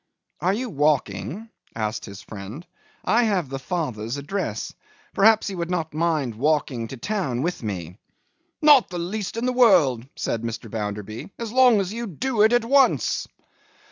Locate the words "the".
3.49-3.59, 8.89-8.97, 9.45-9.53